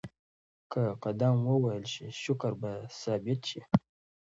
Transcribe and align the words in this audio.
که 0.71 0.81
قدم 1.03 1.37
ووهل 1.47 1.83
شي 1.93 2.05
شکر 2.23 2.53
به 2.61 2.71
ثابت 3.01 3.39
شي. 3.49 3.61